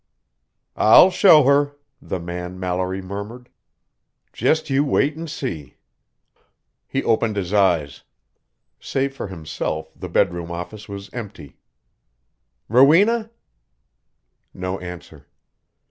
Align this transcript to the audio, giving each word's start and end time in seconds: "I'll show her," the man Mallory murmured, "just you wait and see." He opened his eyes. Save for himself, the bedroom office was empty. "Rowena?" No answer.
"I'll 0.75 1.11
show 1.11 1.43
her," 1.43 1.75
the 2.01 2.19
man 2.19 2.59
Mallory 2.59 3.03
murmured, 3.03 3.49
"just 4.33 4.67
you 4.67 4.83
wait 4.83 5.15
and 5.15 5.29
see." 5.29 5.75
He 6.87 7.03
opened 7.03 7.35
his 7.35 7.53
eyes. 7.53 8.01
Save 8.79 9.15
for 9.15 9.27
himself, 9.27 9.91
the 9.95 10.09
bedroom 10.09 10.49
office 10.49 10.89
was 10.89 11.13
empty. 11.13 11.59
"Rowena?" 12.67 13.29
No 14.55 14.79
answer. 14.79 15.27